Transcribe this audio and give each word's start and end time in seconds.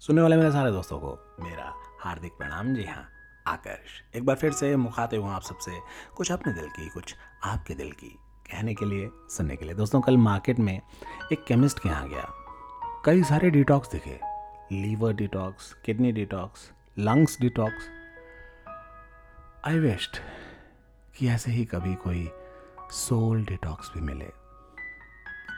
सुनने 0.00 0.22
वाले 0.22 0.36
मेरे 0.36 0.50
सारे 0.52 0.70
दोस्तों 0.70 0.98
को 0.98 1.36
मेरा 1.40 1.74
हार्दिक 2.00 2.32
प्रणाम। 2.32 2.74
जी 2.74 2.84
हाँ 2.84 3.08
आकर्ष। 3.46 4.16
एक 4.16 4.24
बार 4.24 4.36
फिर 4.36 4.52
से 4.52 4.76
मुखातिब 4.76 5.22
हूँ 5.22 5.32
आप 5.32 5.42
सबसे 5.42 5.70
कुछ 6.16 6.32
अपने 6.32 6.52
दिल 6.52 6.68
की, 6.68 6.88
कुछ 6.88 7.14
आपके 7.44 7.74
दिल 7.74 7.92
की 7.92 8.08
कहने 8.52 8.74
के 8.74 8.84
लिए, 8.84 9.10
सुनने 9.30 9.56
के 9.56 9.64
लिए। 9.64 9.74
दोस्तों, 9.74 10.00
कल 10.00 10.16
मार्केट 10.16 10.58
में 10.58 10.80
एक 11.32 11.44
केमिस्ट 11.44 11.78
के 11.78 11.88
यहाँ 11.88 12.08
गया। 12.08 12.30
कई 13.04 13.22
सारे 13.22 13.50
डिटॉक्स 13.50 13.90
दिखे। 13.90 14.20
Liver 14.72 15.12
detox, 15.12 15.76
kidney 15.84 16.12
detox, 16.12 16.72
lungs 16.98 17.40
detox. 17.40 17.88
आई 19.64 19.78
वेस्ट 19.78 20.20
कि 21.18 21.28
ऐसे 21.28 21.50
ही 21.50 21.64
कभी 21.64 21.94
कोई 21.94 22.30
सोल 22.90 23.44
डिटॉक्स 23.44 23.90
भी 23.94 24.00
मिले। 24.00 24.32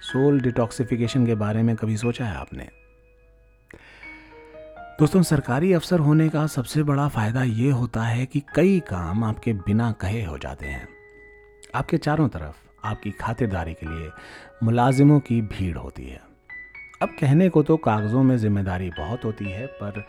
सोल 0.00 0.40
डिटॉक्सिफिकेशन 0.40 1.26
के 1.26 1.34
बारे 1.34 1.62
में 1.62 1.76
कभी 1.76 1.96
सोचा 1.96 2.24
है 2.24 2.36
आपने? 2.36 2.83
दोस्तों, 5.00 5.22
सरकारी 5.22 5.72
अफसर 5.72 5.98
होने 5.98 6.28
का 6.28 6.46
सबसे 6.46 6.82
बड़ा 6.82 7.08
फ़ायदा 7.08 7.42
ये 7.42 7.70
होता 7.70 8.02
है 8.02 8.26
कि 8.26 8.42
कई 8.54 8.80
काम 8.80 9.24
आपके 9.24 9.52
बिना 9.52 9.92
कहे 9.92 10.22
हो 10.24 10.38
जाते 10.38 10.66
हैं। 10.66 10.88
आपके 11.74 11.98
चारों 11.98 12.28
तरफ़, 12.28 12.56
आपकी 12.84 13.10
खातिरदारी 13.10 13.74
के 13.74 13.86
लिए 13.86 14.10
मुलाजिमों 14.62 15.20
की 15.20 15.42
भीड़ 15.42 15.76
होती 15.76 16.04
है। 16.04 16.20
अब 17.02 17.16
कहने 17.20 17.48
को 17.48 17.62
तो 17.62 17.76
कागज़ों 17.76 18.22
में 18.22 18.36
ज़िम्मेदारी 18.36 18.90
बहुत 18.90 19.24
होती 19.24 19.44
है, 19.44 19.66
पर 19.66 20.06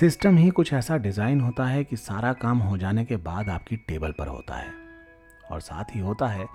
सिस्टम 0.00 0.36
ही 0.36 0.50
कुछ 0.50 0.72
ऐसा 0.72 0.96
डिज़ाइन 0.96 1.40
होता 1.40 1.64
है 1.64 1.84
कि 1.84 1.96
सारा 1.96 2.32
काम 2.32 2.58
हो 2.58 2.76
जाने 2.78 3.04
के 3.04 3.16
बाद 3.16 3.48
आपकी 3.48 3.76
टेबल 3.76 4.12
पर 4.12 4.26
होता 4.26 4.54
है। 4.54 4.72
और 5.50 5.60
साथ 5.60 5.96
ही 5.96 6.00
होता 6.00 6.26
है, 6.26 6.46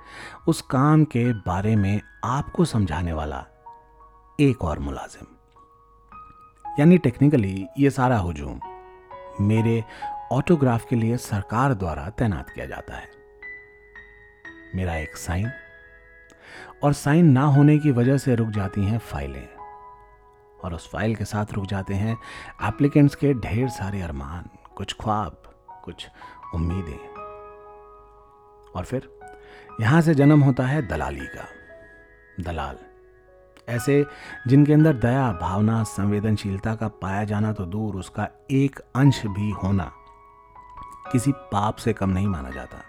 उस 0.47 0.61
काम 0.61 1.03
के 1.03 1.33
बारे 1.33 1.75
में 1.75 2.01
आपको 2.23 2.65
समझाने 2.65 3.13
वाला 3.13 3.45
एक 4.39 4.63
और 4.63 4.79
मुलाजिम। 4.79 5.38
यानी 6.79 6.97
टेक्निकली 6.97 7.67
ये 7.77 7.89
सारा 7.89 8.17
हुजूम 8.17 8.59
मेरे 9.41 9.83
ऑटोग्राफ 10.31 10.85
के 10.89 10.95
लिए 10.95 11.17
सरकार 11.17 11.73
द्वारा 11.73 12.09
तैनात 12.09 12.49
किया 12.49 12.65
जाता 12.65 12.95
है। 12.95 13.07
मेरा 14.75 14.95
एक 14.95 15.15
साइन 15.17 15.51
और 16.83 16.93
साइन 16.93 17.31
ना 17.31 17.43
होने 17.43 17.77
की 17.77 17.91
वजह 17.91 18.17
से 18.17 18.35
रुक 18.35 18.49
जाती 18.49 18.85
हैं 18.85 18.97
फाइलें 18.99 19.47
और 20.63 20.73
उस 20.73 20.89
फ़ाइल 20.91 21.15
के 21.15 21.25
साथ 21.25 21.53
रुक 21.53 21.65
जाते 21.65 21.93
हैं 21.93 22.17
एप्लीकेंट्स 22.63 23.15
के 23.15 23.33
ढेर 23.33 23.69
सारे 23.69 24.01
अरमान, 24.01 24.49
कुछ 24.75 24.95
ख्वाब, 25.01 25.41
कुछ 25.83 26.07
उम्मीदें। 26.55 27.07
और 28.75 28.85
फिर 28.85 29.09
यहाँ 29.81 30.01
से 30.01 30.15
जन्म 30.15 30.43
होता 30.43 30.63
है 30.63 30.87
दलाली 30.87 31.25
का, 31.25 31.47
दलाल। 32.39 32.77
ऐसे 33.69 34.05
जिनके 34.47 34.73
अंदर 34.73 34.93
दया, 34.93 35.31
भावना, 35.31 35.83
संवेदनशीलता 35.83 36.75
का 36.75 36.87
पाया 36.87 37.23
जाना 37.23 37.53
तो 37.53 37.65
दूर, 37.65 37.95
उसका 37.95 38.27
एक 38.51 38.79
अंश 38.95 39.25
भी 39.25 39.49
होना 39.51 39.91
किसी 41.11 41.31
पाप 41.31 41.75
से 41.75 41.93
कम 41.93 42.09
नहीं 42.09 42.27
माना 42.27 42.49
जाता। 42.49 42.83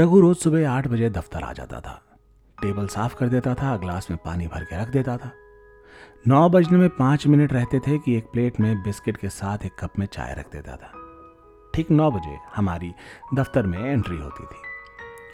रघु 0.00 0.20
रोज 0.20 0.36
सुबह 0.36 0.70
आठ 0.70 0.86
बजे 0.86 1.10
दफ्तर 1.10 1.42
आ 1.42 1.52
जाता 1.52 1.80
था। 1.80 2.00
टेबल 2.62 2.86
साफ़ 2.86 3.16
कर 3.16 3.28
देता 3.28 3.54
था, 3.54 3.76
ग्लास 3.76 4.10
में 4.10 4.18
पानी 4.24 4.46
भर 4.46 4.64
के 4.64 4.82
रख 4.82 4.88
देता 4.88 5.16
था। 5.16 5.30
नौ 6.28 6.48
बजने 6.48 6.78
में 6.78 6.88
पाँच 6.88 7.26
मिनट 7.26 7.52
रहते 7.52 7.78
थे 7.78 7.98
कि 7.98 8.16
एक 8.16 8.24
प्लेट 8.24 8.60
में 8.60 8.82
बिस्किट 8.82 9.16
के 9.16 9.28
साथ 9.28 9.58
एक 9.64 9.72
कप 9.78 9.98
में 9.98 10.06
चाय 10.06 10.34
रख 10.38 10.52
देता 10.52 10.76
था। 10.76 10.92
ठीक 11.74 11.90
नौ 11.90 12.10
बजे 12.10 12.36
हमारी 12.56 12.92
दफ्तर 13.34 13.66
में 13.66 13.78
एंट्री 13.78 14.16
होती 14.16 14.44
थी 14.44 14.62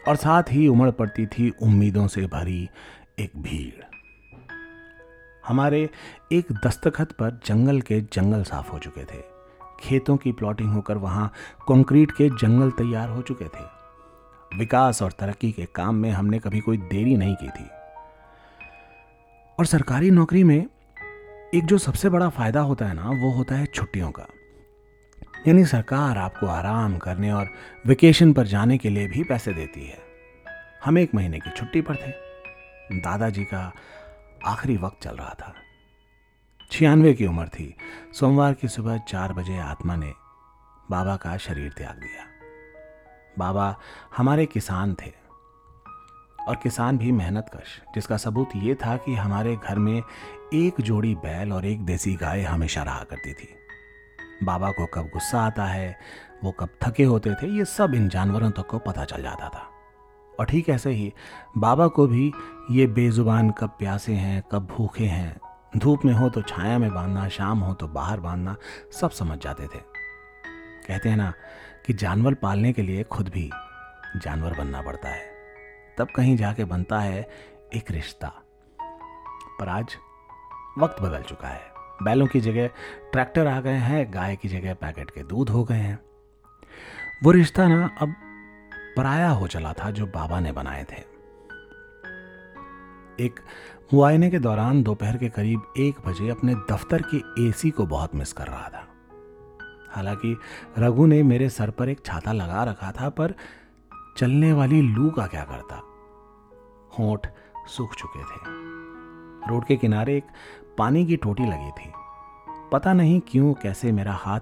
और 0.09 0.17
साथ 0.17 0.42
ही 0.51 0.69
उमड़ 0.69 0.91
पड़ती 0.91 1.27
थी 1.27 1.51
उम्मीदों 1.62 2.07
से 2.07 2.27
भरी 2.27 2.69
एक 3.19 3.33
भीड़। 3.37 3.89
हमारे 5.51 5.91
एक 6.33 6.53
दस्तखत 6.53 7.12
पर 7.12 7.41
जंगल 7.47 7.81
के 7.81 8.01
जंगल 8.01 8.43
साफ़ 8.43 8.70
हो 8.70 8.79
चुके 8.79 9.05
थे। 9.05 9.23
खेतों 9.81 10.17
की 10.17 10.33
प्लॉटिंग 10.33 10.73
होकर 10.73 10.97
वहाँ 10.97 11.33
कंक्रीट 11.69 12.11
के 12.11 12.29
जंगल 12.29 12.70
तैयार 12.70 13.09
हो 13.09 13.23
चुके 13.23 13.45
थे। 13.45 13.65
विकास 14.58 15.02
और 15.02 15.13
तरक्की 15.13 15.52
के 15.52 15.64
काम 15.64 15.95
में 15.95 16.11
हमने 16.11 16.39
कभी 16.39 16.61
कोई 16.61 16.77
देरी 16.77 17.17
नहीं 17.17 17.35
की 17.35 17.48
थी। 17.48 17.69
और 19.58 19.67
सरकारी 19.67 20.11
नौकरी 20.11 20.45
में 20.45 20.67
एक 21.55 21.64
जो 21.64 21.79
सबसे 21.79 22.08
बड़ा 22.08 22.29
फ़ायदा 22.29 22.61
होता 22.61 22.86
है 22.86 22.95
ना, 22.95 23.11
वो 23.11 23.30
होता 23.30 23.55
है 23.55 23.67
छुट्टियों 23.67 24.11
का। 24.11 24.27
यानी 25.48 25.64
सरकार 25.64 26.19
आपको 26.19 26.47
आराम 26.47 26.98
करने 26.98 27.33
और 27.33 27.48
वेकेशन 27.86 28.33
पर 28.33 28.47
जाने 28.47 28.79
के 28.79 28.91
लिए 28.91 29.07
भी 29.07 29.24
पैसे 29.24 29.53
देती 29.53 29.86
है। 29.86 29.98
हम 30.85 30.98
एक 30.98 31.14
महीने 31.14 31.39
की 31.39 31.51
छुट्टी 31.51 31.80
पर 31.80 31.97
थे। 31.97 32.30
दादाजी 32.92 33.45
का 33.45 33.73
आखिरी 34.46 34.77
वक्त 34.77 35.02
चल 35.02 35.17
रहा 35.17 35.34
था। 35.40 35.55
छियानवे 36.70 37.14
की 37.14 37.27
उम्र 37.27 37.48
थी। 37.48 37.77
सोमवार 38.14 38.55
की 38.55 38.68
सुबह 38.68 38.98
चार 38.98 39.33
बजे 39.33 39.58
आत्मा 39.58 39.96
ने 39.96 40.12
बाबा 40.90 41.17
का 41.17 41.36
शरीर 41.36 41.73
त्याग 41.73 41.96
दिया। 41.96 42.24
बाबा 43.39 43.77
हमारे 44.17 44.46
किसान 44.46 44.95
थे 44.95 45.12
और 46.48 46.56
किसान 46.56 46.98
भी 46.98 47.12
मेहनत 47.12 47.50
कश 47.56 47.80
जिसका 47.95 48.17
सबूत 48.17 48.48
ये 48.56 48.74
था 48.74 48.96
कि 48.96 49.14
हमारे 49.14 49.56
घर 49.56 49.79
में 49.79 50.02
एक 50.55 50.80
जोड़ी 50.80 51.14
बैल 51.14 51.52
और 51.52 51.64
एक 51.64 51.84
देसी 51.84 52.14
गाय 52.14 52.42
हमेशा 52.42 52.83
रहा 52.83 53.05
करती 53.05 53.33
थी। 53.33 53.55
बाबा 54.42 54.70
को 54.70 54.86
कब 54.86 55.02
गुस्सा 55.02 55.40
आता 55.40 55.64
है, 55.64 55.98
वो 56.45 56.50
कब 56.50 56.68
थके 56.83 57.05
होते 57.05 57.34
थे, 57.34 57.46
ये 57.46 57.64
सब 57.64 57.95
इन 57.95 58.08
जानवरों 58.08 58.50
तक 58.50 58.56
तो 58.56 58.62
को 58.62 58.79
पता 58.79 59.05
चल 59.05 59.23
जाता 59.23 59.48
था। 59.48 59.70
और 60.40 60.46
ठीक 60.46 60.68
ऐसे 60.68 60.90
ही 60.90 61.12
बाबा 61.58 61.89
को 61.89 62.06
भी 62.06 62.33
ये 62.70 62.86
बेजुबान 62.86 63.51
कब 63.51 63.68
प्यासे 63.68 64.12
हैं, 64.12 64.42
कब 64.52 64.67
भूखे 64.67 65.05
हैं। 65.05 65.40
धूप 65.77 66.05
में 66.05 66.12
हो 66.12 66.28
तो 66.28 66.42
छाया 66.42 66.78
में 66.78 66.95
बांधना, 66.95 67.28
शाम 67.28 67.58
हो 67.58 67.74
तो 67.74 67.89
बाहर 67.89 68.20
बांधना, 68.20 68.56
सब 68.92 69.11
समझ 69.11 69.39
जाते 69.39 69.64
थे। 69.64 69.79
कहते 70.89 71.08
हैं 71.08 71.17
ना 71.17 71.33
कि 71.86 71.92
जानवर 71.92 72.34
पालने 72.34 72.73
के 72.73 72.83
लिए 72.83 73.02
खुद 73.02 73.29
भी 73.29 73.50
जानवर 74.17 74.58
बनना 74.58 74.83
पड़ता 74.83 75.08
है। 75.08 75.23
तब 75.98 76.08
कहीं 76.17 76.36
जाके 76.36 76.64
बनता 76.64 77.00
है 77.00 77.30
एक 77.74 77.90
रिश्ता। 77.90 78.33
पर 79.61 79.68
आज 79.68 79.86
वक्त 80.79 81.02
बदल 81.02 81.23
चुका 81.23 81.48
है। 81.48 81.62
बैलों 82.02 82.27
की 82.27 82.40
जगह 82.40 82.67
ट्रैक्टर 83.12 83.46
आ 83.46 83.61
गए 83.61 83.77
हैं, 83.77 84.14
गाय 84.14 84.36
की 84.36 84.48
जगह 84.48 84.74
पैकेट 84.74 85.11
के 85.11 85.23
दूध 85.23 85.50
हो 85.50 85.64
गए 85.64 85.77
हैं। 85.77 85.98
वो 87.24 87.30
रिश्ता 87.30 87.68
ना 87.68 87.90
अब 88.00 88.14
पराया 88.96 89.30
हो 89.30 89.46
चला 89.46 89.73
था 89.73 89.90
जो 89.90 90.06
बाबा 90.06 90.40
ने 90.40 90.52
बनाए 90.52 90.84
थे। 90.84 91.11
एक 93.24 93.40
मुआयने 93.95 94.30
के 94.30 94.39
दौरान 94.39 94.83
दोपहर 94.83 95.17
के 95.17 95.28
करीब 95.28 95.62
एक 95.78 96.08
बजे 96.08 96.28
अपने 96.28 96.55
दफ्तर 96.55 97.02
के 97.14 97.48
एसी 97.48 97.70
को 97.70 97.86
बहुत 97.86 98.14
मिस 98.14 98.33
कर 98.33 98.46
रहा 98.46 98.68
था। 98.68 98.86
हालाँकि 99.90 100.39
रघु 100.79 101.06
ने 101.06 101.23
मेरे 101.23 101.48
सर 101.48 101.70
पर 101.70 101.89
एक 101.89 102.06
छाता 102.06 102.33
लगा 102.33 102.64
रखा 102.64 102.92
था, 102.92 103.08
पर 103.08 103.34
चलने 104.17 104.52
वाली 104.52 104.83
लू 104.83 105.11
का 105.11 105.27
क्या 105.27 105.45
करता? 105.45 105.77
होठ 106.98 107.27
सूख 107.68 107.95
चुके 107.95 108.23
थे। 108.23 108.40
रोड 109.50 109.64
के 109.64 109.77
किनारे 109.77 110.17
एक 110.17 110.24
पानी 110.79 111.06
की 111.06 111.17
टोटी 111.17 111.42
लगी 111.42 111.70
थी। 111.70 111.92
पता 112.48 112.92
नहीं 112.92 113.20
क्यों, 113.29 113.55
कैसे 113.55 113.92
मेरा 113.92 114.12
हाथ 114.12 114.40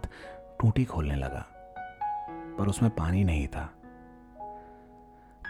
टूटी 0.60 0.84
खोलने 0.84 1.14
लगा। 1.14 1.46
पर 2.58 2.68
उसमें 2.68 2.90
पानी 2.90 3.24
नहीं 3.24 3.46
था। 3.46 3.72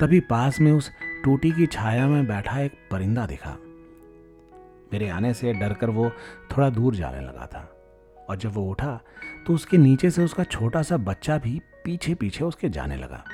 तभी 0.00 0.20
पास 0.20 0.60
में 0.60 0.72
उस 0.72 0.90
टूटी 1.24 1.50
की 1.52 1.66
छाया 1.66 2.06
में 2.06 2.26
बैठा 2.26 2.60
एक 2.60 2.72
परिंदा 2.90 3.26
दिखा। 3.26 3.56
मेरे 4.92 5.08
आने 5.08 5.34
से 5.34 5.52
डरकर 5.52 5.90
वो 5.90 6.10
थोड़ा 6.50 6.70
दूर 6.70 6.94
जाने 6.94 7.20
लगा 7.20 7.46
था। 7.46 7.74
और 8.30 8.36
जब 8.36 8.52
वो 8.52 8.70
उठा 8.70 9.00
तो 9.46 9.54
उसके 9.54 9.78
नीचे 9.78 10.10
से 10.10 10.24
उसका 10.24 10.44
छोटा 10.44 10.82
सा 10.82 10.96
बच्चा 10.96 11.38
भी 11.38 11.60
पीछे 11.84 12.14
पीछे 12.14 12.44
उसके 12.44 12.68
जाने 12.68 12.96
लगा। 12.96 13.24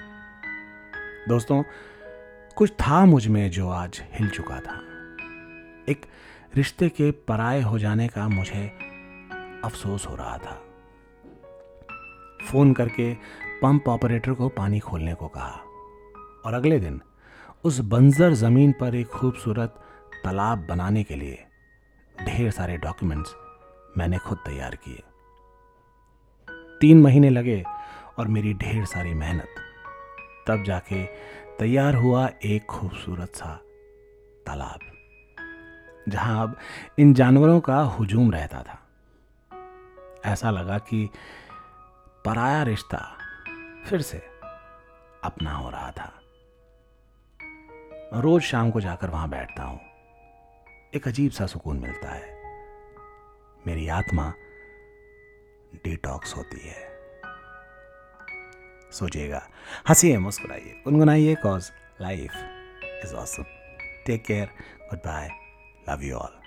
दोस्तों, 1.28 1.62
कुछ 2.56 2.70
था 2.70 3.04
मुझमें 3.04 3.50
जो 3.50 3.68
आज 3.68 4.02
हिल 4.12 4.28
चुका 4.28 4.60
था। 4.60 4.80
एक 5.88 6.06
रिश्ते 6.56 6.88
के 6.88 7.10
पराए 7.10 7.62
हो 7.62 7.78
जाने 7.78 8.08
का 8.08 8.28
मुझे 8.28 8.66
अफसोस 9.64 10.06
हो 10.06 10.16
रहा 10.16 10.38
था। 10.38 10.60
फ़ोन 12.50 12.72
करके 12.72 13.14
पंप 13.62 13.88
ऑपरेटर 13.88 14.32
को 14.32 14.48
पानी 14.48 14.78
खोलने 14.78 15.14
को 15.14 15.28
कहा। 15.28 15.60
और 16.46 16.54
अगले 16.54 16.78
दिन 16.80 17.00
उस 17.64 17.78
बंजर 17.80 18.32
ज़मीन 18.32 18.72
पर 18.72 18.94
एक 18.94 19.06
खूबसूरत 19.06 19.80
तालाब 20.24 20.66
बनाने 20.66 21.02
के 21.04 21.14
लिए 21.14 21.44
ढेर 22.16 22.50
सारे 22.50 22.76
डॉक्यूमेंट्स 22.76 23.34
मैंने 23.98 24.18
खुद 24.18 24.38
तैयार 24.38 24.74
किए। 24.76 25.02
तीन 26.80 27.02
महीने 27.02 27.30
लगे 27.30 27.62
और 28.18 28.28
मेरी 28.28 28.54
ढेर 28.54 28.84
सारी 28.84 29.14
मेहनत। 29.14 29.54
तब 30.48 30.62
जाके 30.62 31.04
तैयार 31.58 31.94
हुआ 31.94 32.28
एक 32.44 32.66
खूबसूरत 32.66 33.36
सा 33.36 33.54
तालाब, 34.46 34.80
जहाँ 36.08 36.42
अब 36.42 36.56
इन 36.98 37.14
जानवरों 37.14 37.60
का 37.60 37.76
हुजूम 37.76 38.30
रहता 38.32 38.62
था। 38.62 38.78
ऐसा 40.24 40.50
लगा 40.50 40.78
कि 40.78 41.08
पराया 42.24 42.62
रिश्ता 42.62 42.98
फिर 43.86 44.02
से 44.02 44.22
अपना 45.24 45.54
हो 45.54 45.70
रहा 45.70 45.90
था। 45.90 46.12
रोज 48.20 48.42
शाम 48.42 48.70
को 48.70 48.80
जाकर 48.80 49.10
वहाँ 49.10 49.28
बैठता 49.28 49.62
हूँ। 49.62 49.80
एक 50.94 51.08
अजीब 51.08 51.30
सा 51.30 51.46
सुकून 51.46 51.78
मिलता 51.78 52.10
है। 52.10 52.42
मेरी 53.66 53.88
आत्मा 53.88 54.34
डिटॉक्स 55.74 56.36
होती 56.36 56.68
है। 56.68 56.94
सोचिएगा। 58.92 59.48
हंसिए, 59.88 60.18
मुस्कुराइए, 60.18 60.82
गुनगुनाइए 60.84 61.34
cause 61.34 61.72
life 62.00 62.30
is 63.04 63.14
awesome 63.14 63.44
take 64.06 64.24
care 64.24 64.46
goodbye 64.98 65.30
love 65.88 66.02
you 66.02 66.16
all 66.16 66.43